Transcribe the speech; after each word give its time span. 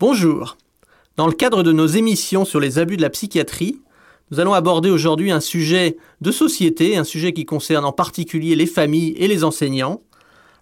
Bonjour. 0.00 0.56
Dans 1.16 1.26
le 1.26 1.32
cadre 1.32 1.64
de 1.64 1.72
nos 1.72 1.88
émissions 1.88 2.44
sur 2.44 2.60
les 2.60 2.78
abus 2.78 2.96
de 2.96 3.02
la 3.02 3.10
psychiatrie, 3.10 3.80
nous 4.30 4.38
allons 4.38 4.52
aborder 4.52 4.90
aujourd'hui 4.90 5.32
un 5.32 5.40
sujet 5.40 5.96
de 6.20 6.30
société, 6.30 6.96
un 6.96 7.02
sujet 7.02 7.32
qui 7.32 7.44
concerne 7.44 7.84
en 7.84 7.90
particulier 7.90 8.54
les 8.54 8.66
familles 8.66 9.14
et 9.16 9.26
les 9.26 9.42
enseignants, 9.42 10.02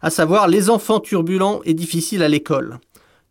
à 0.00 0.08
savoir 0.08 0.48
les 0.48 0.70
enfants 0.70 1.00
turbulents 1.00 1.60
et 1.66 1.74
difficiles 1.74 2.22
à 2.22 2.30
l'école. 2.30 2.80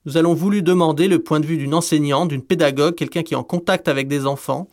Nous 0.05 0.15
allons 0.15 0.35
voulu 0.35 0.61
demander 0.61 1.07
le 1.07 1.23
point 1.23 1.39
de 1.39 1.47
vue 1.47 1.57
d'une 1.57 1.73
enseignante, 1.73 2.29
d'une 2.29 2.43
pédagogue, 2.43 2.93
quelqu'un 2.93 3.23
qui 3.23 3.33
est 3.33 3.37
en 3.37 3.43
contact 3.43 3.87
avec 3.87 4.07
des 4.07 4.27
enfants, 4.27 4.67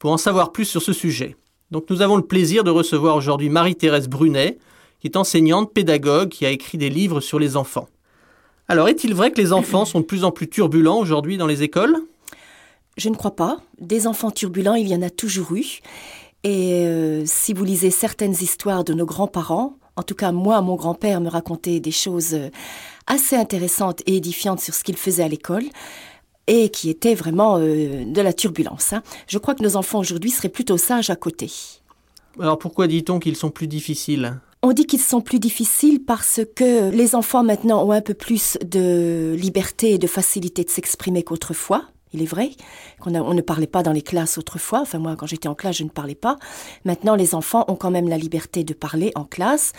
pour 0.00 0.10
en 0.10 0.16
savoir 0.16 0.50
plus 0.50 0.64
sur 0.64 0.82
ce 0.82 0.92
sujet. 0.92 1.36
Donc 1.70 1.84
nous 1.90 2.02
avons 2.02 2.16
le 2.16 2.26
plaisir 2.26 2.64
de 2.64 2.72
recevoir 2.72 3.14
aujourd'hui 3.14 3.50
Marie-Thérèse 3.50 4.08
Brunet, 4.08 4.58
qui 4.98 5.06
est 5.06 5.16
enseignante, 5.16 5.72
pédagogue, 5.72 6.30
qui 6.30 6.44
a 6.44 6.50
écrit 6.50 6.76
des 6.76 6.90
livres 6.90 7.20
sur 7.20 7.38
les 7.38 7.56
enfants. 7.56 7.86
Alors 8.72 8.88
est-il 8.88 9.12
vrai 9.12 9.30
que 9.30 9.38
les 9.38 9.52
enfants 9.52 9.84
sont 9.84 10.00
de 10.00 10.06
plus 10.06 10.24
en 10.24 10.30
plus 10.30 10.48
turbulents 10.48 10.98
aujourd'hui 10.98 11.36
dans 11.36 11.46
les 11.46 11.62
écoles? 11.62 11.94
Je 12.96 13.10
ne 13.10 13.14
crois 13.14 13.36
pas. 13.36 13.58
Des 13.78 14.06
enfants 14.06 14.30
turbulents, 14.30 14.76
il 14.76 14.88
y 14.88 14.94
en 14.94 15.02
a 15.02 15.10
toujours 15.10 15.54
eu. 15.54 15.80
Et 16.42 16.86
euh, 16.86 17.22
si 17.26 17.52
vous 17.52 17.64
lisez 17.64 17.90
certaines 17.90 18.32
histoires 18.32 18.82
de 18.82 18.94
nos 18.94 19.04
grands-parents, 19.04 19.76
en 19.96 20.02
tout 20.02 20.14
cas 20.14 20.32
moi, 20.32 20.62
mon 20.62 20.76
grand-père 20.76 21.20
me 21.20 21.28
racontait 21.28 21.80
des 21.80 21.90
choses 21.90 22.32
euh, 22.32 22.48
assez 23.06 23.36
intéressantes 23.36 24.00
et 24.06 24.16
édifiantes 24.16 24.60
sur 24.60 24.72
ce 24.72 24.82
qu'il 24.84 24.96
faisait 24.96 25.22
à 25.22 25.28
l'école 25.28 25.64
et 26.46 26.70
qui 26.70 26.88
étaient 26.88 27.14
vraiment 27.14 27.58
euh, 27.58 28.06
de 28.06 28.20
la 28.22 28.32
turbulence. 28.32 28.94
Hein. 28.94 29.02
Je 29.28 29.36
crois 29.36 29.54
que 29.54 29.62
nos 29.62 29.76
enfants 29.76 29.98
aujourd'hui 29.98 30.30
seraient 30.30 30.48
plutôt 30.48 30.78
sages 30.78 31.10
à 31.10 31.16
côté. 31.16 31.52
Alors 32.40 32.58
pourquoi 32.58 32.86
dit-on 32.86 33.18
qu'ils 33.18 33.36
sont 33.36 33.50
plus 33.50 33.66
difficiles? 33.66 34.40
On 34.62 34.72
dit 34.72 34.86
qu'ils 34.86 35.00
sont 35.00 35.20
plus 35.20 35.40
difficiles 35.40 36.04
parce 36.04 36.40
que 36.54 36.90
les 36.90 37.14
enfants 37.14 37.42
maintenant 37.42 37.84
ont 37.84 37.90
un 37.90 38.00
peu 38.00 38.14
plus 38.14 38.56
de 38.64 39.34
liberté 39.36 39.94
et 39.94 39.98
de 39.98 40.06
facilité 40.06 40.62
de 40.62 40.70
s'exprimer 40.70 41.24
qu'autrefois. 41.24 41.84
Il 42.14 42.22
est 42.22 42.26
vrai 42.26 42.50
qu'on 43.00 43.10
ne 43.10 43.40
parlait 43.40 43.66
pas 43.66 43.82
dans 43.82 43.92
les 43.92 44.02
classes 44.02 44.36
autrefois. 44.36 44.82
Enfin, 44.82 44.98
moi, 44.98 45.16
quand 45.16 45.26
j'étais 45.26 45.48
en 45.48 45.54
classe, 45.54 45.78
je 45.78 45.84
ne 45.84 45.88
parlais 45.88 46.14
pas. 46.14 46.36
Maintenant, 46.84 47.14
les 47.14 47.34
enfants 47.34 47.64
ont 47.68 47.74
quand 47.74 47.90
même 47.90 48.08
la 48.08 48.18
liberté 48.18 48.64
de 48.64 48.74
parler 48.74 49.12
en 49.14 49.24
classe, 49.24 49.72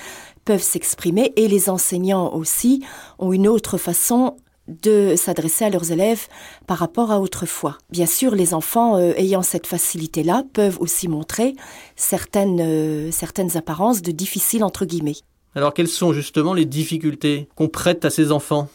peuvent 0.44 0.64
s'exprimer 0.64 1.32
et 1.36 1.48
les 1.48 1.70
enseignants 1.70 2.34
aussi 2.34 2.84
ont 3.20 3.34
une 3.34 3.48
autre 3.48 3.78
façon 3.78 4.36
de 4.68 5.16
s'adresser 5.18 5.66
à 5.66 5.70
leurs 5.70 5.92
élèves 5.92 6.28
par 6.68 6.78
rapport 6.78 7.12
à 7.12 7.20
autrefois. 7.20 7.78
Bien 7.90 8.06
sûr, 8.06 8.34
les 8.34 8.54
enfants 8.54 8.98
euh, 8.98 9.14
ayant 9.18 9.42
cette 9.42 9.68
facilité-là 9.68 10.44
peuvent 10.54 10.78
aussi 10.80 11.08
montrer 11.08 11.56
certaines, 11.96 12.62
euh, 12.62 13.12
certaines 13.12 13.58
apparences 13.58 14.02
de 14.02 14.12
difficiles 14.12 14.64
entre 14.64 14.86
guillemets. 14.86 15.18
Alors 15.56 15.74
quelles 15.74 15.88
sont 15.88 16.14
justement 16.14 16.54
les 16.54 16.66
difficultés 16.66 17.48
qu'on 17.56 17.68
prête 17.68 18.06
à 18.06 18.10
ces 18.10 18.32
enfants? 18.32 18.70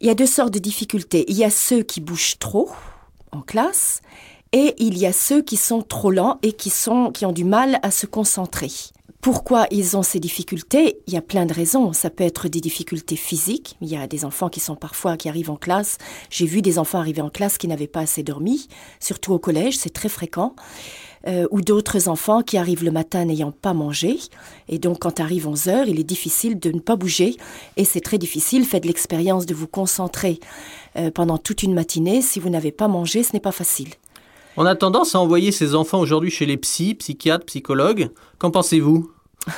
Il 0.00 0.06
y 0.06 0.10
a 0.10 0.14
deux 0.14 0.26
sortes 0.26 0.52
de 0.52 0.58
difficultés. 0.58 1.24
Il 1.28 1.36
y 1.36 1.44
a 1.44 1.50
ceux 1.50 1.82
qui 1.82 2.00
bougent 2.00 2.38
trop 2.38 2.70
en 3.32 3.42
classe 3.42 4.00
et 4.52 4.74
il 4.78 4.98
y 4.98 5.06
a 5.06 5.12
ceux 5.12 5.42
qui 5.42 5.56
sont 5.56 5.82
trop 5.82 6.10
lents 6.10 6.38
et 6.42 6.52
qui, 6.52 6.70
sont, 6.70 7.12
qui 7.12 7.24
ont 7.26 7.32
du 7.32 7.44
mal 7.44 7.78
à 7.82 7.90
se 7.90 8.06
concentrer. 8.06 8.70
Pourquoi 9.20 9.66
ils 9.70 9.98
ont 9.98 10.02
ces 10.02 10.18
difficultés? 10.18 10.98
Il 11.06 11.12
y 11.12 11.18
a 11.18 11.22
plein 11.22 11.44
de 11.44 11.52
raisons. 11.52 11.92
Ça 11.92 12.08
peut 12.08 12.24
être 12.24 12.48
des 12.48 12.62
difficultés 12.62 13.16
physiques. 13.16 13.76
Il 13.82 13.88
y 13.88 13.96
a 13.96 14.06
des 14.06 14.24
enfants 14.24 14.48
qui 14.48 14.60
sont 14.60 14.76
parfois 14.76 15.18
qui 15.18 15.28
arrivent 15.28 15.50
en 15.50 15.56
classe. 15.56 15.98
J'ai 16.30 16.46
vu 16.46 16.62
des 16.62 16.78
enfants 16.78 17.00
arriver 17.00 17.20
en 17.20 17.28
classe 17.28 17.58
qui 17.58 17.68
n'avaient 17.68 17.86
pas 17.86 18.00
assez 18.00 18.22
dormi, 18.22 18.68
surtout 18.98 19.34
au 19.34 19.38
collège, 19.38 19.76
c'est 19.76 19.92
très 19.92 20.08
fréquent. 20.08 20.54
Euh, 21.26 21.46
ou 21.50 21.60
d'autres 21.60 22.08
enfants 22.08 22.40
qui 22.40 22.56
arrivent 22.56 22.82
le 22.82 22.90
matin 22.90 23.26
n'ayant 23.26 23.52
pas 23.52 23.74
mangé. 23.74 24.16
Et 24.68 24.78
donc, 24.78 25.00
quand 25.00 25.20
arrive 25.20 25.46
11 25.46 25.68
heures, 25.68 25.86
il 25.86 26.00
est 26.00 26.04
difficile 26.04 26.58
de 26.58 26.70
ne 26.70 26.80
pas 26.80 26.96
bouger. 26.96 27.36
Et 27.76 27.84
c'est 27.84 28.00
très 28.00 28.16
difficile. 28.16 28.64
Faites 28.64 28.86
l'expérience 28.86 29.44
de 29.44 29.52
vous 29.52 29.66
concentrer 29.66 30.40
euh, 30.96 31.10
pendant 31.10 31.36
toute 31.36 31.62
une 31.62 31.74
matinée. 31.74 32.22
Si 32.22 32.40
vous 32.40 32.48
n'avez 32.48 32.72
pas 32.72 32.88
mangé, 32.88 33.22
ce 33.22 33.34
n'est 33.34 33.40
pas 33.40 33.52
facile. 33.52 33.90
On 34.62 34.66
a 34.66 34.76
tendance 34.76 35.14
à 35.14 35.20
envoyer 35.20 35.52
ses 35.52 35.74
enfants 35.74 36.00
aujourd'hui 36.00 36.30
chez 36.30 36.44
les 36.44 36.58
psys, 36.58 36.94
psychiatres, 36.94 37.46
psychologues. 37.46 38.10
Qu'en 38.36 38.50
pensez-vous? 38.50 39.10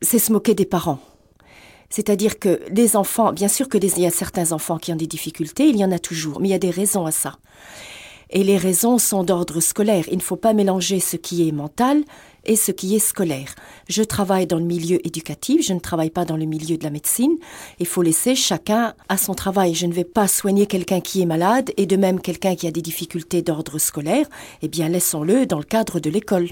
C'est 0.00 0.18
se 0.18 0.32
moquer 0.32 0.54
des 0.54 0.64
parents. 0.64 1.00
C'est-à-dire 1.90 2.38
que 2.38 2.60
les 2.70 2.96
enfants, 2.96 3.34
bien 3.34 3.46
sûr 3.46 3.68
que 3.68 3.76
il 3.76 4.00
y 4.00 4.06
a 4.06 4.10
certains 4.10 4.52
enfants 4.52 4.78
qui 4.78 4.90
ont 4.90 4.96
des 4.96 5.06
difficultés, 5.06 5.66
il 5.66 5.76
y 5.76 5.84
en 5.84 5.92
a 5.92 5.98
toujours, 5.98 6.40
mais 6.40 6.48
il 6.48 6.52
y 6.52 6.54
a 6.54 6.58
des 6.58 6.70
raisons 6.70 7.04
à 7.04 7.10
ça. 7.10 7.36
Et 8.36 8.42
les 8.42 8.58
raisons 8.58 8.98
sont 8.98 9.22
d'ordre 9.22 9.60
scolaire. 9.60 10.06
Il 10.10 10.16
ne 10.16 10.22
faut 10.22 10.34
pas 10.34 10.54
mélanger 10.54 10.98
ce 10.98 11.16
qui 11.16 11.48
est 11.48 11.52
mental 11.52 12.02
et 12.44 12.56
ce 12.56 12.72
qui 12.72 12.96
est 12.96 12.98
scolaire. 12.98 13.54
Je 13.88 14.02
travaille 14.02 14.48
dans 14.48 14.58
le 14.58 14.64
milieu 14.64 14.98
éducatif, 15.06 15.64
je 15.64 15.72
ne 15.72 15.78
travaille 15.78 16.10
pas 16.10 16.24
dans 16.24 16.36
le 16.36 16.44
milieu 16.44 16.76
de 16.76 16.82
la 16.82 16.90
médecine. 16.90 17.36
Il 17.78 17.86
faut 17.86 18.02
laisser 18.02 18.34
chacun 18.34 18.94
à 19.08 19.18
son 19.18 19.34
travail. 19.34 19.76
Je 19.76 19.86
ne 19.86 19.92
vais 19.92 20.04
pas 20.04 20.26
soigner 20.26 20.66
quelqu'un 20.66 21.00
qui 21.00 21.22
est 21.22 21.26
malade 21.26 21.70
et 21.76 21.86
de 21.86 21.96
même 21.96 22.20
quelqu'un 22.20 22.56
qui 22.56 22.66
a 22.66 22.72
des 22.72 22.82
difficultés 22.82 23.40
d'ordre 23.40 23.78
scolaire. 23.78 24.26
Eh 24.62 24.68
bien, 24.68 24.88
laissons-le 24.88 25.46
dans 25.46 25.58
le 25.58 25.64
cadre 25.64 26.00
de 26.00 26.10
l'école. 26.10 26.48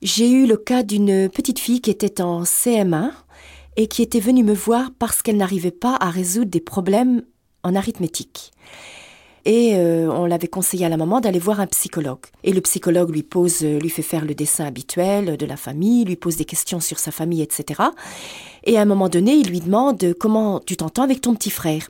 J'ai 0.00 0.30
eu 0.30 0.46
le 0.46 0.56
cas 0.56 0.82
d'une 0.82 1.28
petite 1.28 1.58
fille 1.58 1.82
qui 1.82 1.90
était 1.90 2.22
en 2.22 2.44
CM1 2.44 3.10
et 3.76 3.86
qui 3.86 4.00
était 4.00 4.18
venue 4.18 4.44
me 4.44 4.54
voir 4.54 4.90
parce 4.98 5.20
qu'elle 5.20 5.36
n'arrivait 5.36 5.72
pas 5.72 5.98
à 6.00 6.08
résoudre 6.08 6.50
des 6.50 6.60
problèmes 6.60 7.22
en 7.64 7.74
arithmétique 7.74 8.52
et 9.44 9.74
euh, 9.74 10.10
on 10.10 10.26
l'avait 10.26 10.48
conseillé 10.48 10.86
à 10.86 10.88
la 10.88 10.96
maman 10.96 11.20
d'aller 11.20 11.38
voir 11.38 11.60
un 11.60 11.66
psychologue. 11.66 12.26
Et 12.44 12.52
le 12.52 12.60
psychologue 12.60 13.10
lui 13.10 13.22
pose, 13.22 13.62
euh, 13.62 13.78
lui 13.78 13.88
fait 13.88 14.02
faire 14.02 14.24
le 14.24 14.34
dessin 14.34 14.64
habituel 14.64 15.36
de 15.36 15.46
la 15.46 15.56
famille, 15.56 16.04
lui 16.04 16.16
pose 16.16 16.36
des 16.36 16.44
questions 16.44 16.80
sur 16.80 16.98
sa 16.98 17.10
famille, 17.10 17.42
etc. 17.42 17.82
Et 18.64 18.78
à 18.78 18.82
un 18.82 18.84
moment 18.84 19.08
donné, 19.08 19.32
il 19.32 19.48
lui 19.48 19.60
demande 19.60 20.14
comment 20.18 20.60
tu 20.60 20.76
t'entends 20.76 21.02
avec 21.02 21.20
ton 21.20 21.34
petit 21.34 21.50
frère? 21.50 21.88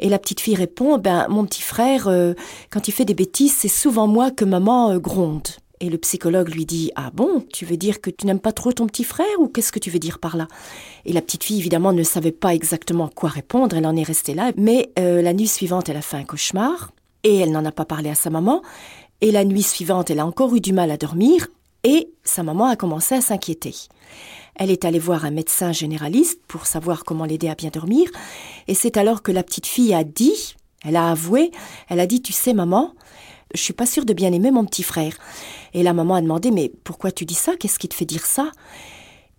Et 0.00 0.08
la 0.08 0.18
petite 0.18 0.40
fille 0.40 0.56
répond, 0.56 0.98
ben 0.98 1.26
mon 1.28 1.44
petit 1.44 1.62
frère, 1.62 2.08
euh, 2.08 2.34
quand 2.70 2.88
il 2.88 2.92
fait 2.92 3.04
des 3.04 3.14
bêtises, 3.14 3.54
c'est 3.56 3.68
souvent 3.68 4.06
moi 4.06 4.30
que 4.30 4.44
maman 4.44 4.98
gronde. 4.98 5.48
Et 5.82 5.90
le 5.90 5.98
psychologue 5.98 6.48
lui 6.54 6.64
dit 6.64 6.92
Ah 6.94 7.10
bon, 7.12 7.44
tu 7.52 7.66
veux 7.66 7.76
dire 7.76 8.00
que 8.00 8.08
tu 8.08 8.24
n'aimes 8.24 8.38
pas 8.38 8.52
trop 8.52 8.72
ton 8.72 8.86
petit 8.86 9.02
frère 9.02 9.26
ou 9.40 9.48
qu'est-ce 9.48 9.72
que 9.72 9.80
tu 9.80 9.90
veux 9.90 9.98
dire 9.98 10.20
par 10.20 10.36
là? 10.36 10.46
Et 11.04 11.12
la 11.12 11.20
petite 11.20 11.42
fille, 11.42 11.58
évidemment, 11.58 11.92
ne 11.92 12.04
savait 12.04 12.30
pas 12.30 12.54
exactement 12.54 13.08
quoi 13.08 13.28
répondre, 13.28 13.76
elle 13.76 13.86
en 13.86 13.96
est 13.96 14.04
restée 14.04 14.32
là. 14.32 14.52
Mais 14.56 14.92
euh, 15.00 15.20
la 15.22 15.32
nuit 15.32 15.48
suivante, 15.48 15.88
elle 15.88 15.96
a 15.96 16.02
fait 16.02 16.16
un 16.16 16.22
cauchemar 16.22 16.92
et 17.24 17.36
elle 17.36 17.50
n'en 17.50 17.64
a 17.64 17.72
pas 17.72 17.84
parlé 17.84 18.10
à 18.10 18.14
sa 18.14 18.30
maman. 18.30 18.62
Et 19.20 19.32
la 19.32 19.44
nuit 19.44 19.64
suivante, 19.64 20.08
elle 20.08 20.20
a 20.20 20.26
encore 20.26 20.54
eu 20.54 20.60
du 20.60 20.72
mal 20.72 20.88
à 20.92 20.96
dormir 20.96 21.48
et 21.82 22.12
sa 22.22 22.44
maman 22.44 22.66
a 22.66 22.76
commencé 22.76 23.16
à 23.16 23.20
s'inquiéter. 23.20 23.74
Elle 24.54 24.70
est 24.70 24.84
allée 24.84 25.00
voir 25.00 25.24
un 25.24 25.32
médecin 25.32 25.72
généraliste 25.72 26.40
pour 26.46 26.66
savoir 26.66 27.02
comment 27.02 27.24
l'aider 27.24 27.48
à 27.48 27.56
bien 27.56 27.70
dormir. 27.70 28.08
Et 28.68 28.74
c'est 28.74 28.96
alors 28.96 29.20
que 29.20 29.32
la 29.32 29.42
petite 29.42 29.66
fille 29.66 29.94
a 29.94 30.04
dit, 30.04 30.54
elle 30.84 30.94
a 30.94 31.10
avoué, 31.10 31.50
elle 31.88 31.98
a 31.98 32.06
dit, 32.06 32.22
tu 32.22 32.32
sais 32.32 32.54
maman, 32.54 32.94
je 33.54 33.60
suis 33.60 33.72
pas 33.72 33.86
sûre 33.86 34.04
de 34.04 34.12
bien 34.12 34.32
aimer 34.32 34.50
mon 34.50 34.64
petit 34.64 34.82
frère. 34.82 35.16
Et 35.74 35.82
la 35.82 35.92
maman 35.92 36.14
a 36.14 36.20
demandé, 36.20 36.50
mais 36.50 36.72
pourquoi 36.84 37.12
tu 37.12 37.24
dis 37.24 37.34
ça? 37.34 37.52
Qu'est-ce 37.58 37.78
qui 37.78 37.88
te 37.88 37.94
fait 37.94 38.04
dire 38.04 38.24
ça? 38.24 38.50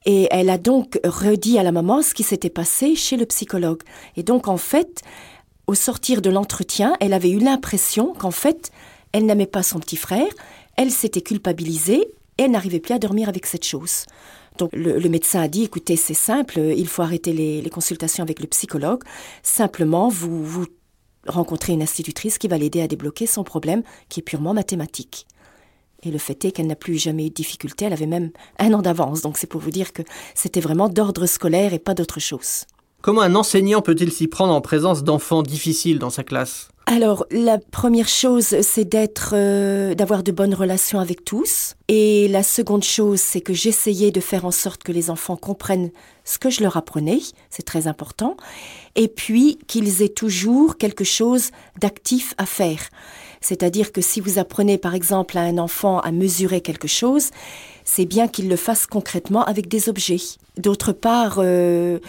Et 0.06 0.28
elle 0.32 0.50
a 0.50 0.58
donc 0.58 1.00
redit 1.04 1.58
à 1.58 1.64
la 1.64 1.72
maman 1.72 2.02
ce 2.02 2.14
qui 2.14 2.24
s'était 2.24 2.50
passé 2.50 2.96
chez 2.96 3.18
le 3.18 3.26
psychologue. 3.26 3.82
Et 4.18 4.24
donc, 4.24 4.48
en 4.48 4.58
fait, 4.58 5.02
au 5.68 5.76
sortir 5.76 6.22
de 6.22 6.30
l'entretien, 6.30 6.96
elle 7.00 7.14
avait 7.14 7.32
eu 7.32 7.40
l'impression 7.40 8.14
qu'en 8.14 8.32
fait, 8.32 8.72
elle 9.14 9.26
n'aimait 9.26 9.46
pas 9.46 9.64
son 9.64 9.80
petit 9.80 9.96
frère, 9.96 10.28
elle 10.76 10.92
s'était 10.92 11.22
culpabilisée 11.22 12.08
et 12.38 12.44
elle 12.44 12.52
n'arrivait 12.52 12.80
plus 12.80 12.94
à 12.94 13.00
dormir 13.00 13.30
avec 13.30 13.46
cette 13.46 13.66
chose. 13.66 14.06
Donc 14.58 14.70
le, 14.74 15.10
médecin 15.10 15.42
a 15.42 15.48
dit, 15.48 15.64
écoutez, 15.64 15.96
c'est 15.96 16.14
simple, 16.14 16.60
il 16.60 16.88
faut 16.88 17.02
arrêter 17.02 17.34
les, 17.34 17.62
les, 17.62 17.70
consultations 17.70 18.24
avec 18.24 18.40
le 18.40 18.48
psychologue. 18.48 19.04
Simplement, 19.42 20.10
vous, 20.10 20.44
vous 20.44 20.68
rencontrer 21.28 21.74
une 21.74 21.82
institutrice 21.82 22.38
qui 22.38 22.48
va 22.48 22.58
l'aider 22.58 22.82
à 22.82 22.88
débloquer 22.88 23.28
son 23.28 23.44
problème 23.44 23.84
qui 24.10 24.20
est 24.20 24.24
purement 24.24 24.54
mathématique. 24.54 25.26
Et 26.04 26.12
le 26.12 26.18
fait 26.18 26.44
est 26.46 26.52
qu'elle 26.52 26.68
n'a 26.68 26.76
plus 26.76 26.98
jamais 26.98 27.28
eu 27.28 27.30
de 27.30 27.34
difficulté, 27.34 27.86
elle 27.86 27.94
avait 27.94 28.06
même 28.06 28.32
un 28.60 28.74
an 28.74 28.82
d'avance, 28.82 29.22
donc 29.22 29.38
c'est 29.38 29.48
pour 29.48 29.62
vous 29.62 29.72
dire 29.72 29.94
que 29.94 30.02
c'était 30.36 30.60
vraiment 30.60 30.90
d'ordre 30.90 31.26
scolaire 31.26 31.74
et 31.74 31.80
pas 31.80 31.94
d'autre 31.94 32.20
chose. 32.20 32.66
Comment 33.02 33.22
un 33.22 33.36
enseignant 33.36 33.82
peut-il 33.82 34.12
s'y 34.12 34.28
prendre 34.28 34.54
en 34.54 34.62
présence 34.62 35.04
d'enfants 35.04 35.44
difficiles 35.44 36.00
dans 36.00 36.10
sa 36.10 36.24
classe? 36.24 36.70
Alors, 36.86 37.26
la 37.32 37.60
première 37.60 38.10
chose, 38.10 38.62
c'est 38.62 38.84
d'être, 38.84 39.32
euh, 39.34 39.96
d'avoir 39.96 40.22
de 40.22 40.34
bonnes 40.34 40.54
relations 40.54 41.00
avec 41.00 41.24
tous. 41.24 41.76
Et 41.88 42.28
la 42.28 42.44
seconde 42.44 42.84
chose, 42.84 43.22
c'est 43.22 43.40
que 43.40 43.54
j'essayais 43.54 44.12
de 44.12 44.20
faire 44.20 44.44
en 44.44 44.52
sorte 44.52 44.84
que 44.84 44.92
les 44.92 45.10
enfants 45.10 45.38
comprennent 45.38 45.92
ce 46.26 46.38
que 46.38 46.50
je 46.50 46.62
leur 46.62 46.76
apprenais. 46.76 47.20
C'est 47.50 47.64
très 47.64 47.88
important. 47.88 48.36
Et 48.96 49.08
puis, 49.08 49.60
qu'ils 49.68 50.02
aient 50.02 50.10
toujours 50.10 50.78
quelque 50.78 51.06
chose 51.06 51.52
d'actif 51.80 52.34
à 52.38 52.46
faire. 52.46 52.90
C'est-à-dire 53.40 53.92
que 53.92 54.02
si 54.02 54.20
vous 54.20 54.38
apprenez, 54.38 54.78
par 54.78 54.94
exemple, 54.94 55.38
à 55.38 55.42
un 55.42 55.58
enfant 55.58 56.00
à 56.00 56.12
mesurer 56.12 56.62
quelque 56.62 56.88
chose, 56.88 57.30
c'est 57.86 58.06
bien 58.06 58.28
qu'il 58.28 58.50
le 58.50 58.56
fasse 58.56 58.86
concrètement 58.88 59.44
avec 59.46 59.68
des 59.68 59.90
objets. 59.90 60.22
D'autre 60.58 60.92
part, 60.94 61.38
euh, 61.40 62.00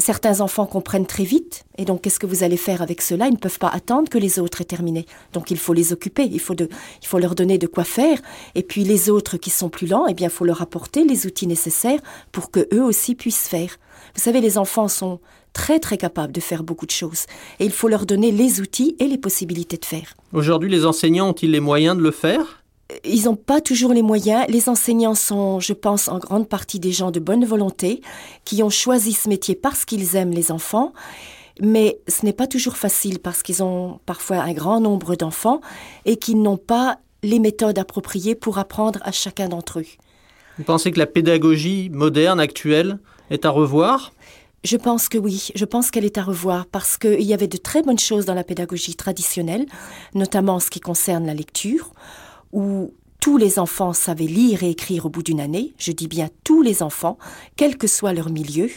Certains 0.00 0.40
enfants 0.40 0.66
comprennent 0.66 1.06
très 1.06 1.24
vite, 1.24 1.64
et 1.76 1.84
donc 1.84 2.02
qu'est-ce 2.02 2.20
que 2.20 2.26
vous 2.26 2.44
allez 2.44 2.56
faire 2.56 2.82
avec 2.82 3.02
cela? 3.02 3.26
Ils 3.26 3.32
ne 3.32 3.36
peuvent 3.36 3.58
pas 3.58 3.68
attendre 3.68 4.08
que 4.08 4.16
les 4.16 4.38
autres 4.38 4.60
aient 4.60 4.64
terminé. 4.64 5.06
Donc 5.32 5.50
il 5.50 5.58
faut 5.58 5.72
les 5.72 5.92
occuper, 5.92 6.22
il 6.22 6.38
faut, 6.38 6.54
de, 6.54 6.68
il 7.02 7.08
faut 7.08 7.18
leur 7.18 7.34
donner 7.34 7.58
de 7.58 7.66
quoi 7.66 7.82
faire, 7.82 8.18
et 8.54 8.62
puis 8.62 8.84
les 8.84 9.10
autres 9.10 9.38
qui 9.38 9.50
sont 9.50 9.68
plus 9.68 9.88
lents, 9.88 10.06
eh 10.06 10.14
bien 10.14 10.28
il 10.28 10.32
faut 10.32 10.44
leur 10.44 10.62
apporter 10.62 11.02
les 11.02 11.26
outils 11.26 11.48
nécessaires 11.48 11.98
pour 12.30 12.52
que 12.52 12.68
eux 12.72 12.82
aussi 12.82 13.16
puissent 13.16 13.48
faire. 13.48 13.76
Vous 14.14 14.22
savez, 14.22 14.40
les 14.40 14.56
enfants 14.56 14.86
sont 14.86 15.18
très 15.52 15.80
très 15.80 15.98
capables 15.98 16.32
de 16.32 16.40
faire 16.40 16.62
beaucoup 16.62 16.86
de 16.86 16.92
choses. 16.92 17.26
Et 17.58 17.64
il 17.64 17.72
faut 17.72 17.88
leur 17.88 18.06
donner 18.06 18.30
les 18.30 18.60
outils 18.60 18.94
et 19.00 19.08
les 19.08 19.18
possibilités 19.18 19.78
de 19.78 19.84
faire. 19.84 20.14
Aujourd'hui, 20.32 20.70
les 20.70 20.86
enseignants 20.86 21.30
ont-ils 21.30 21.50
les 21.50 21.60
moyens 21.60 21.96
de 21.96 22.02
le 22.02 22.12
faire? 22.12 22.62
Ils 23.04 23.24
n'ont 23.24 23.36
pas 23.36 23.60
toujours 23.60 23.92
les 23.92 24.02
moyens. 24.02 24.46
Les 24.48 24.68
enseignants 24.68 25.14
sont, 25.14 25.60
je 25.60 25.72
pense, 25.72 26.08
en 26.08 26.18
grande 26.18 26.48
partie 26.48 26.80
des 26.80 26.92
gens 26.92 27.10
de 27.10 27.20
bonne 27.20 27.44
volonté, 27.44 28.00
qui 28.44 28.62
ont 28.62 28.70
choisi 28.70 29.12
ce 29.12 29.28
métier 29.28 29.54
parce 29.54 29.84
qu'ils 29.84 30.16
aiment 30.16 30.32
les 30.32 30.50
enfants. 30.50 30.92
Mais 31.60 31.98
ce 32.06 32.24
n'est 32.24 32.32
pas 32.32 32.46
toujours 32.46 32.76
facile 32.76 33.18
parce 33.18 33.42
qu'ils 33.42 33.62
ont 33.62 34.00
parfois 34.06 34.38
un 34.38 34.52
grand 34.52 34.80
nombre 34.80 35.16
d'enfants 35.16 35.60
et 36.04 36.16
qu'ils 36.16 36.40
n'ont 36.40 36.56
pas 36.56 36.98
les 37.22 37.40
méthodes 37.40 37.78
appropriées 37.78 38.36
pour 38.36 38.58
apprendre 38.58 39.00
à 39.02 39.10
chacun 39.10 39.48
d'entre 39.48 39.80
eux. 39.80 39.86
Vous 40.56 40.64
pensez 40.64 40.92
que 40.92 40.98
la 40.98 41.06
pédagogie 41.06 41.90
moderne, 41.90 42.40
actuelle, 42.40 42.98
est 43.30 43.44
à 43.44 43.50
revoir? 43.50 44.12
Je 44.64 44.76
pense 44.76 45.08
que 45.08 45.18
oui, 45.18 45.48
je 45.54 45.64
pense 45.64 45.90
qu'elle 45.90 46.04
est 46.04 46.18
à 46.18 46.22
revoir 46.22 46.66
parce 46.66 46.96
qu'il 46.96 47.22
y 47.22 47.34
avait 47.34 47.48
de 47.48 47.56
très 47.56 47.82
bonnes 47.82 47.98
choses 47.98 48.24
dans 48.24 48.34
la 48.34 48.44
pédagogie 48.44 48.96
traditionnelle, 48.96 49.66
notamment 50.14 50.54
en 50.54 50.60
ce 50.60 50.70
qui 50.70 50.80
concerne 50.80 51.26
la 51.26 51.34
lecture 51.34 51.92
où 52.52 52.92
tous 53.20 53.36
les 53.36 53.58
enfants 53.58 53.92
savaient 53.92 54.24
lire 54.24 54.62
et 54.62 54.70
écrire 54.70 55.06
au 55.06 55.08
bout 55.08 55.22
d'une 55.22 55.40
année, 55.40 55.74
je 55.78 55.92
dis 55.92 56.08
bien 56.08 56.28
tous 56.44 56.62
les 56.62 56.82
enfants, 56.82 57.18
quel 57.56 57.76
que 57.76 57.86
soit 57.86 58.12
leur 58.12 58.30
milieu. 58.30 58.68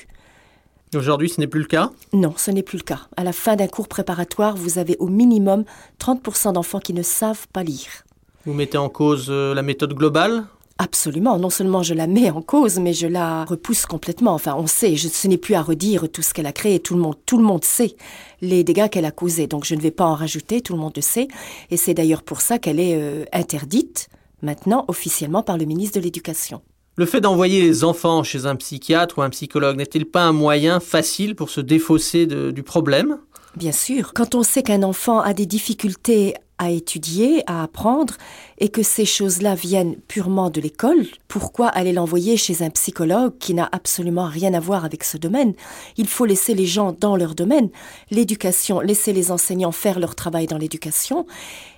Aujourd'hui, 0.95 1.29
ce 1.29 1.39
n'est 1.39 1.47
plus 1.47 1.62
le 1.62 1.68
cas? 1.68 1.91
Non, 2.12 2.33
ce 2.35 2.51
n'est 2.51 2.63
plus 2.63 2.77
le 2.77 2.83
cas. 2.83 3.01
À 3.15 3.23
la 3.23 3.31
fin 3.31 3.56
d'un 3.56 3.68
cours 3.68 3.88
préparatoire, 3.88 4.57
vous 4.57 4.77
avez 4.77 4.97
au 5.00 5.07
minimum 5.07 5.63
30% 6.00 6.53
d'enfants 6.53 6.79
qui 6.79 6.94
ne 6.94 7.03
savent 7.03 7.47
pas 7.53 7.63
lire. 7.63 8.03
Vous 8.45 8.53
mettez 8.53 8.77
en 8.77 8.89
cause 8.89 9.27
euh, 9.29 9.53
la 9.53 9.62
méthode 9.62 9.94
globale? 9.94 10.45
Absolument. 10.83 11.38
Non 11.38 11.51
seulement 11.51 11.83
je 11.83 11.94
la 11.94 12.07
mets 12.07 12.31
en 12.31 12.42
cause, 12.42 12.80
mais 12.80 12.94
je 12.94 13.06
la 13.06 13.45
repousse 13.45 13.86
complètement. 13.86 14.33
Enfin, 14.33 14.56
on 14.57 14.66
sait, 14.66 14.98
ce 14.98 15.28
n'est 15.28 15.38
plus 15.38 15.54
à 15.54 15.62
redire 15.62 16.10
tout 16.12 16.24
ce 16.24 16.33
qu'elle 16.33 16.48
a 16.48 16.51
créé. 16.51 16.80
Tout 16.80 16.95
le 16.95 17.01
monde, 17.01 17.18
tout 17.28 17.38
le 17.38 17.44
monde 17.44 17.63
sait 17.63 17.95
les 18.42 18.63
dégâts 18.63 18.89
qu'elle 18.89 19.06
a 19.06 19.12
causés. 19.12 19.45
Donc 19.45 19.63
je 19.63 19.75
ne 19.75 19.80
vais 19.80 19.92
pas 19.92 20.06
en 20.06 20.16
rajouter. 20.16 20.62
Tout 20.62 20.74
le 20.74 20.80
monde 20.80 20.94
le 20.95 21.04
sait. 21.04 21.28
Et 21.69 21.78
c'est 21.78 21.94
d'ailleurs 21.94 22.24
pour 22.24 22.42
ça 22.42 22.57
qu'elle 22.57 22.80
est 22.80 22.95
euh, 22.95 23.25
interdite 23.31 24.10
maintenant 24.42 24.86
officiellement 24.88 25.44
par 25.44 25.60
le 25.60 25.66
ministre 25.66 26.00
de 26.00 26.04
l'Éducation. 26.04 26.63
Le 26.95 27.06
fait 27.06 27.22
d'envoyer 27.22 27.62
les 27.62 27.84
enfants 27.84 28.24
chez 28.24 28.48
un 28.48 28.56
psychiatre 28.56 29.19
ou 29.19 29.22
un 29.22 29.30
psychologue 29.30 29.77
n'est-il 29.77 30.06
pas 30.06 30.24
un 30.24 30.34
moyen 30.34 30.80
facile 30.80 31.36
pour 31.36 31.51
se 31.51 31.62
défausser 31.62 32.25
du 32.25 32.63
problème? 32.63 33.19
Bien 33.56 33.72
sûr. 33.72 34.13
Quand 34.16 34.34
on 34.34 34.42
sait 34.42 34.63
qu'un 34.63 34.81
enfant 34.81 35.19
a 35.19 35.36
des 35.36 35.45
difficultés 35.45 36.34
à 36.62 36.69
étudier, 36.69 37.44
à 37.48 37.63
apprendre, 37.63 38.13
et 38.60 38.69
que 38.69 38.84
ces 38.84 39.04
choses-là 39.04 39.56
viennent 39.56 39.96
purement 40.08 40.52
de 40.52 40.62
l'école, 40.62 41.08
pourquoi 41.28 41.68
aller 41.68 41.92
l'envoyer 41.92 42.38
chez 42.38 42.62
un 42.62 42.69
psychologue 42.69 43.34
qui 43.40 43.56
n'a 43.56 43.68
absolument 43.72 44.28
rien 44.28 44.54
à 44.54 44.60
voir 44.60 44.86
avec 44.86 45.04
ce 45.04 45.18
domaine? 45.18 45.56
Il 45.98 46.08
faut 46.08 46.25
laisser 46.25 46.54
les 46.54 46.68
gens 46.68 46.96
dans 46.98 47.16
leur 47.16 47.34
domaine, 47.34 47.69
l'éducation, 48.12 48.80
laisser 48.80 49.12
les 49.12 49.31
enseignants 49.31 49.72
faire 49.72 50.00
leur 50.00 50.13
travail 50.13 50.46
dans 50.46 50.60
l'éducation, 50.60 51.25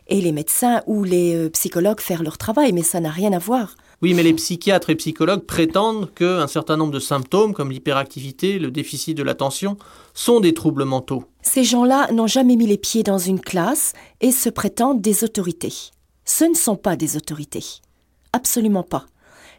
et 0.09 0.19
les 0.19 0.33
médecins 0.33 0.81
ou 0.85 1.05
les 1.05 1.33
euh, 1.33 1.49
psychologues 1.49 2.01
faire 2.01 2.21
leur 2.21 2.37
travail, 2.37 2.73
mais 2.73 2.83
ça 2.83 2.99
n'a 2.99 3.09
rien 3.09 3.31
à 3.31 3.39
voir. 3.39 3.77
Oui, 4.01 4.13
mais 4.13 4.23
les 4.23 4.33
psychiatres 4.33 4.89
et 4.89 4.95
psychologues 4.95 5.45
prétendent 5.45 6.13
qu'un 6.13 6.47
certain 6.47 6.75
nombre 6.75 6.91
de 6.91 6.99
symptômes, 6.99 7.53
comme 7.53 7.71
l'hyperactivité, 7.71 8.59
le 8.59 8.69
déficit 8.69 9.15
de 9.15 9.23
l'attention, 9.23 9.77
sont 10.13 10.41
des 10.41 10.53
troubles 10.53 10.83
mentaux. 10.83 11.23
Ces 11.43 11.63
gens-là 11.63 12.11
n'ont 12.11 12.27
jamais 12.27 12.55
mis 12.55 12.67
les 12.67 12.77
pieds 12.77 13.03
dans 13.03 13.17
une 13.17 13.39
classe 13.39 13.93
et 14.21 14.31
se 14.31 14.49
prétendent 14.49 15.01
des 15.01 15.23
autorités. 15.23 15.73
Ce 16.25 16.45
ne 16.45 16.55
sont 16.55 16.77
pas 16.77 16.95
des 16.95 17.17
autorités. 17.17 17.65
Absolument 18.31 18.83
pas. 18.83 19.05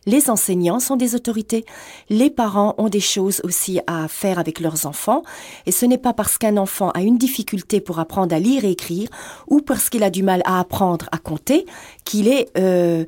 Les 0.07 0.29
enseignants 0.29 0.81
sont 0.81 0.97
des 0.97 1.15
autorités, 1.15 1.65
les 2.11 2.29
parents 2.29 2.75
ont 2.77 2.91
des 2.91 3.01
choses 3.01 3.41
aussi 3.43 3.81
à 3.87 4.07
faire 4.07 4.39
avec 4.39 4.61
leurs 4.61 4.85
enfants, 4.85 5.23
et 5.65 5.73
ce 5.73 5.87
n'est 5.87 5.99
pas 5.99 6.13
parce 6.13 6.37
qu'un 6.37 6.59
enfant 6.59 6.91
a 6.91 7.01
une 7.01 7.17
difficulté 7.17 7.81
pour 7.81 7.99
apprendre 7.99 8.35
à 8.35 8.39
lire 8.39 8.67
et 8.67 8.71
écrire, 8.71 9.09
ou 9.49 9.63
parce 9.63 9.89
qu'il 9.89 10.03
a 10.03 10.11
du 10.11 10.23
mal 10.23 10.43
à 10.45 10.61
apprendre 10.61 11.09
à 11.11 11.17
compter, 11.17 11.65
qu'il 12.05 12.29
est 12.29 12.51
euh, 12.59 13.07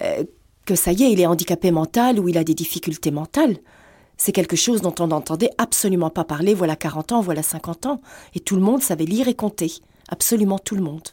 euh, 0.00 0.24
que 0.64 0.74
ça 0.74 0.92
y 0.92 1.02
est, 1.02 1.12
il 1.12 1.20
est 1.20 1.26
handicapé 1.26 1.70
mental 1.70 2.18
ou 2.18 2.28
il 2.28 2.38
a 2.38 2.44
des 2.44 2.54
difficultés 2.54 3.10
mentales. 3.10 3.56
C'est 4.18 4.32
quelque 4.32 4.56
chose 4.56 4.82
dont 4.82 4.94
on 4.98 5.06
n'entendait 5.06 5.50
absolument 5.58 6.10
pas 6.10 6.24
parler 6.24 6.52
voilà 6.52 6.76
40 6.76 7.12
ans, 7.12 7.20
voilà 7.20 7.42
50 7.42 7.86
ans. 7.86 8.00
Et 8.34 8.40
tout 8.40 8.56
le 8.56 8.62
monde 8.62 8.82
savait 8.82 9.04
lire 9.04 9.28
et 9.28 9.34
compter. 9.34 9.72
Absolument 10.08 10.58
tout 10.58 10.74
le 10.74 10.82
monde. 10.82 11.08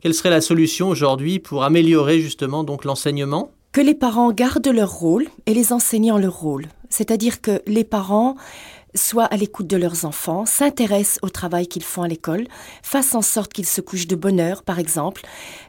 Quelle 0.00 0.14
serait 0.14 0.30
la 0.30 0.40
solution 0.40 0.88
aujourd'hui 0.88 1.40
pour 1.40 1.64
améliorer 1.64 2.20
justement 2.20 2.62
donc 2.62 2.84
l'enseignement? 2.84 3.50
Que 3.72 3.80
les 3.80 3.94
parents 3.94 4.30
gardent 4.30 4.68
leur 4.68 4.92
rôle 4.92 5.26
et 5.46 5.54
les 5.54 5.72
enseignants 5.72 6.18
leur 6.18 6.38
rôle. 6.38 6.66
C'est-à-dire 6.88 7.40
que 7.40 7.60
les 7.66 7.84
parents 7.84 8.36
soient 8.94 9.24
à 9.24 9.36
l'écoute 9.36 9.66
de 9.66 9.76
leurs 9.76 10.04
enfants, 10.04 10.46
s'intéressent 10.46 11.18
au 11.22 11.28
travail 11.28 11.66
qu'ils 11.66 11.84
font 11.84 12.02
à 12.02 12.08
l'école, 12.08 12.46
fassent 12.82 13.14
en 13.14 13.22
sorte 13.22 13.52
qu'ils 13.52 13.66
se 13.66 13.80
couchent 13.80 14.06
de 14.06 14.16
bonne 14.16 14.40
heure, 14.40 14.62
par 14.62 14.78
exemple, 14.78 15.22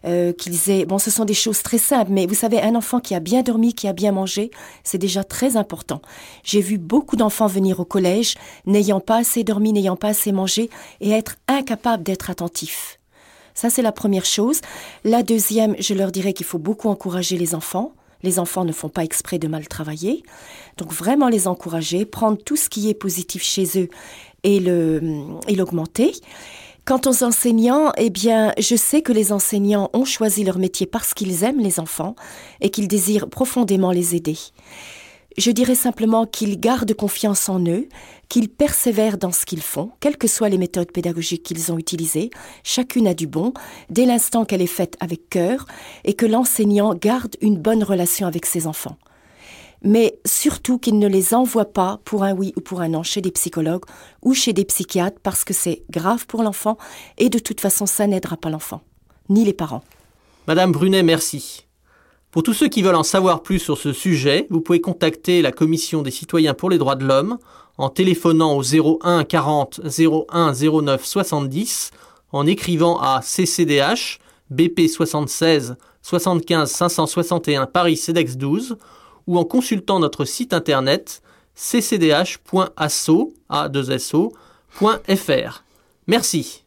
euh, 0.06 0.34
qu'ils 0.34 0.70
aient... 0.70 0.86
Bon, 0.86 0.98
ce 0.98 1.12
sont 1.12 1.26
des 1.26 1.34
choses 1.34 1.62
très 1.62 1.78
simples, 1.78 2.12
mais 2.12 2.26
vous 2.26 2.36
savez, 2.36 2.62
un 2.62 2.76
enfant 2.76 3.00
qui 3.00 3.16
a 3.16 3.20
bien 3.20 3.42
dormi, 3.42 3.74
qui 3.74 3.88
a 3.88 3.94
bien 3.94 4.12
mangé, 4.12 4.52
c'est 4.84 4.98
déjà 4.98 5.24
très 5.24 5.58
important. 5.58 6.02
J'ai 6.44 6.62
vu 6.62 6.78
beaucoup 6.78 7.16
d'enfants 7.16 7.48
venir 7.48 7.80
au 7.80 7.86
collège, 7.86 8.36
n'ayant 8.66 9.00
pas 9.00 9.18
assez 9.18 9.44
dormi, 9.44 9.74
n'ayant 9.74 9.96
pas 9.96 10.10
assez 10.10 10.32
mangé, 10.32 10.70
et 11.02 11.12
être 11.12 11.36
incapables 11.48 12.04
d'être 12.04 12.30
attentifs. 12.30 13.00
Ça, 13.54 13.70
c'est 13.70 13.82
la 13.82 13.92
première 13.92 14.24
chose. 14.24 14.62
La 15.04 15.22
deuxième, 15.22 15.76
je 15.80 15.94
leur 15.94 16.12
dirais 16.12 16.32
qu'il 16.32 16.46
faut 16.46 16.60
beaucoup 16.60 16.88
encourager 16.88 17.38
les 17.38 17.56
enfants. 17.56 17.92
Les 18.24 18.40
enfants 18.40 18.66
ne 18.66 18.72
font 18.72 18.90
pas 18.90 19.04
exprès 19.04 19.40
de 19.40 19.48
mal 19.48 19.68
travailler. 19.68 20.24
Donc 20.78 20.94
vraiment 20.94 21.30
les 21.30 21.48
encourager, 21.48 22.06
prendre 22.06 22.38
tout 22.38 22.56
ce 22.56 22.70
qui 22.70 22.90
est 22.90 22.94
positif 22.94 23.44
chez 23.44 23.80
eux 23.80 23.90
et 24.44 24.60
l'augmenter. 24.60 26.14
Quant 26.86 27.02
aux 27.06 27.24
enseignants, 27.24 27.92
eh 27.98 28.10
bien, 28.10 28.54
je 28.58 28.76
sais 28.76 29.02
que 29.02 29.12
les 29.12 29.32
enseignants 29.32 29.92
ont 29.94 30.06
choisi 30.06 30.44
leur 30.44 30.58
métier 30.58 30.88
parce 30.88 31.14
qu'ils 31.14 31.44
aiment 31.44 31.60
les 31.60 31.80
enfants 31.80 32.16
et 32.62 32.72
qu'ils 32.72 32.88
désirent 32.88 33.30
profondément 33.30 33.92
les 33.92 34.16
aider. 34.16 34.38
Je 35.40 35.52
dirais 35.52 35.74
simplement 35.74 36.26
qu'ils 36.26 36.60
gardent 36.60 36.94
confiance 36.94 37.48
en 37.48 37.64
eux, 37.66 37.88
qu'ils 38.28 38.50
persévèrent 38.50 39.18
dans 39.18 39.32
ce 39.32 39.46
qu'ils 39.46 39.62
font, 39.62 39.90
quelles 40.02 40.18
que 40.18 40.28
soient 40.28 40.50
les 40.50 40.58
méthodes 40.58 40.92
pédagogiques 40.92 41.44
qu'ils 41.44 41.72
ont 41.72 41.78
utilisées, 41.78 42.30
chacune 42.66 43.08
a 43.08 43.14
du 43.14 43.26
bon, 43.26 43.54
dès 43.90 44.06
l'instant 44.06 44.44
qu'elle 44.44 44.62
est 44.62 44.68
faite 44.68 44.98
avec 45.00 45.30
cœur, 45.30 45.66
et 46.04 46.14
que 46.14 46.26
l'enseignant 46.26 46.94
garde 46.94 47.38
une 47.40 47.58
bonne 47.58 47.86
relation 47.86 48.28
avec 48.28 48.46
ses 48.46 48.68
enfants. 48.68 48.98
Mais 49.82 50.20
surtout 50.26 50.78
qu'il 50.78 51.00
ne 51.00 51.08
les 51.08 51.34
envoie 51.34 51.72
pas 51.72 52.02
pour 52.04 52.26
un 52.26 52.34
oui 52.34 52.52
ou 52.58 52.60
pour 52.60 52.82
un 52.82 52.90
non 52.90 53.04
chez 53.04 53.22
des 53.22 53.32
psychologues 53.32 53.86
ou 54.22 54.34
chez 54.34 54.52
des 54.52 54.66
psychiatres 54.66 55.22
parce 55.24 55.46
que 55.46 55.54
c'est 55.54 55.84
grave 55.90 56.28
pour 56.28 56.44
l'enfant 56.44 56.78
et 57.18 57.30
de 57.30 57.40
toute 57.40 57.62
façon 57.62 57.86
ça 57.86 58.08
n'aidera 58.08 58.36
pas 58.36 58.50
l'enfant, 58.50 58.82
ni 59.30 59.46
les 59.46 59.54
parents. 59.54 59.86
Madame 60.48 60.74
Brunet, 60.74 61.02
merci. 61.02 61.69
Pour 62.32 62.44
tous 62.44 62.54
ceux 62.54 62.68
qui 62.68 62.84
veulent 62.84 62.94
en 62.94 63.02
savoir 63.04 63.42
plus 63.42 63.58
sur 63.58 63.78
ce 63.78 63.92
sujet, 63.92 64.46
vous 64.52 64.62
pouvez 64.62 64.82
contacter 64.82 65.42
la 65.42 65.52
Commission 65.52 66.04
des 66.04 66.12
citoyens 66.12 66.54
pour 66.54 66.70
les 66.70 66.78
droits 66.78 66.96
de 66.96 67.04
l'homme 67.04 67.40
en 67.80 67.90
téléphonant 67.90 68.56
au 68.56 68.62
01 68.62 69.24
40 69.24 69.82
01 70.30 70.54
09 70.54 71.04
70, 71.04 71.90
en 72.32 72.46
écrivant 72.46 73.00
à 73.00 73.22
CCDH 73.24 74.20
BP 74.52 74.88
76 74.88 75.76
75 76.04 76.72
561 76.72 77.66
Paris 77.66 77.98
CEDEX 77.98 78.38
12 78.38 78.78
ou 79.26 79.40
en 79.40 79.46
consultant 79.46 80.00
notre 80.00 80.24
site 80.26 80.54
internet 80.54 81.24
ccdh.asso.fr. 81.56 82.44
Merci. 86.08 86.64